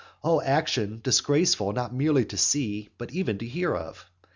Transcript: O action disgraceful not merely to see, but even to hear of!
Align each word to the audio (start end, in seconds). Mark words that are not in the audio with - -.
O 0.23 0.41
action 0.41 0.99
disgraceful 1.03 1.73
not 1.73 1.93
merely 1.93 2.25
to 2.25 2.35
see, 2.35 2.89
but 2.97 3.11
even 3.11 3.37
to 3.37 3.45
hear 3.45 3.75
of! 3.75 4.09